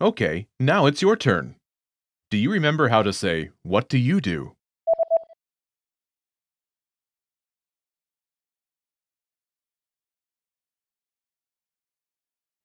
[0.00, 1.56] Okay, now it's your turn.
[2.30, 4.54] Do you remember how to say, What do you do?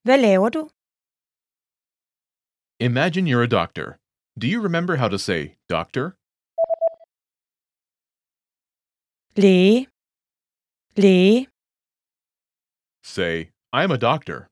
[0.04, 0.68] Hvad laver du?
[2.80, 3.98] Imagine you're a doctor.
[4.38, 6.16] Do you remember how to say, Doctor?
[9.36, 9.86] Læge.
[10.96, 11.46] Læge.
[13.02, 14.48] Say, I'm a doctor.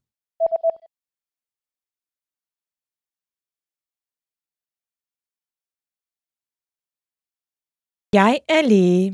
[8.21, 9.09] Jeg er læge.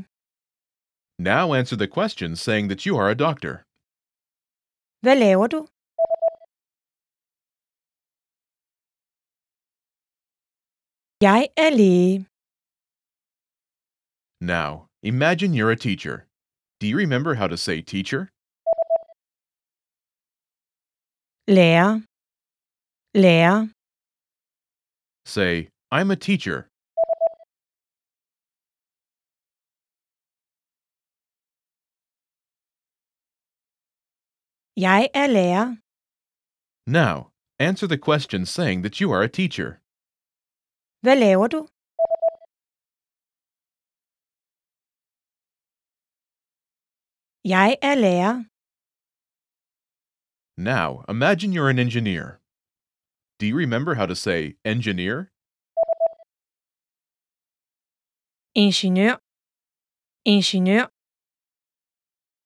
[1.31, 3.53] Now answer the question saying that you are a doctor.
[5.03, 5.59] Hvad laver du?
[11.27, 12.15] Jeg er læge.
[14.53, 14.71] Now,
[15.11, 16.15] imagine you're a teacher.
[16.79, 18.21] Do you remember how to say teacher?
[21.57, 21.91] Lærer.
[23.23, 23.57] Lærer.
[25.25, 26.68] Say, I'm a teacher.
[34.87, 35.65] Jeg er lærer.
[36.99, 37.15] Now,
[37.59, 39.69] answer the question saying that you are a teacher.
[41.03, 41.61] Hvad laver du?
[47.55, 48.35] Jeg er lærer.
[50.71, 52.27] Now, imagine you're an engineer.
[53.39, 55.17] Do you remember how to say engineer?
[58.55, 59.15] Ingeniør.
[60.25, 60.85] Ingeniør.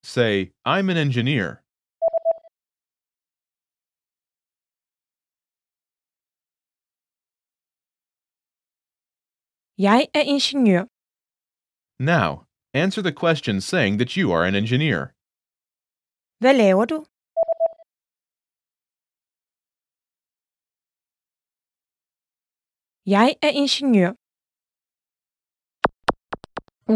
[0.03, 1.62] Say, I'm an engineer.
[9.77, 10.83] Jeg er ingeniør.
[11.99, 15.02] Now, answer the question saying that you are an engineer.
[16.39, 16.97] Hvad laver du?
[23.06, 24.11] Jeg er ingeniør.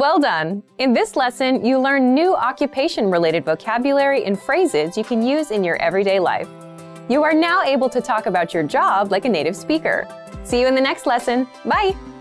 [0.01, 0.63] Well done!
[0.77, 5.63] In this lesson, you learn new occupation related vocabulary and phrases you can use in
[5.63, 6.49] your everyday life.
[7.09, 9.97] You are now able to talk about your job like a native speaker.
[10.43, 11.47] See you in the next lesson.
[11.65, 12.16] Bye!